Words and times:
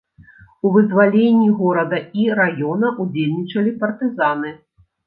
У 0.69 0.71
вызваленні 0.77 1.49
горада 1.61 2.01
і 2.23 2.27
раёна 2.43 2.87
ўдзельнічалі 3.07 3.79
партызаны. 3.87 4.61